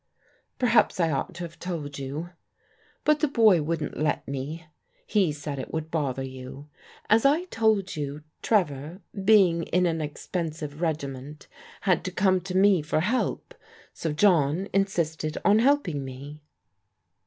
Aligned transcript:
"Perhaps 0.57 0.99
I 0.99 1.11
ought 1.11 1.35
to 1.35 1.43
have 1.43 1.59
told 1.59 1.99
you. 1.99 2.31
But 3.03 3.19
the 3.19 3.27
boy 3.27 3.61
wouldn't 3.61 3.99
let 3.99 4.27
me. 4.27 4.65
He 5.05 5.31
said 5.31 5.59
it 5.59 5.71
would 5.71 5.91
bother 5.91 6.23
you. 6.23 6.67
As 7.07 7.23
I 7.23 7.43
told 7.43 7.95
you, 7.95 8.23
Trevor, 8.41 9.01
being 9.23 9.61
in 9.61 9.85
an 9.85 10.01
expensive 10.01 10.81
regiment, 10.81 11.47
had 11.81 12.03
to 12.05 12.11
come 12.11 12.41
to 12.41 12.57
me 12.57 12.81
for 12.81 13.01
help, 13.01 13.53
so 13.93 14.11
John 14.11 14.67
insisted 14.73 15.37
on 15.45 15.59
helping 15.59 16.03
me." 16.03 16.41